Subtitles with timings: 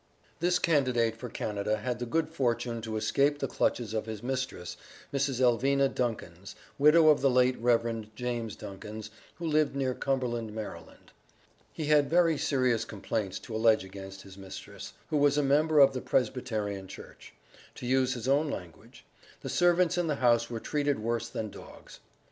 [0.39, 4.75] This candidate for Canada had the good fortune to escape the clutches of his mistress,
[5.13, 5.39] Mrs.
[5.39, 8.09] Elvina Duncans, widow of the late Rev.
[8.15, 10.97] James Duncans, who lived near Cumberland, Md.
[11.71, 15.93] He had very serious complaints to allege against his mistress, "who was a member of
[15.93, 17.35] the Presbyterian Church."
[17.75, 19.05] To use his own language,
[19.41, 21.99] "the servants in the house were treated worse than dogs."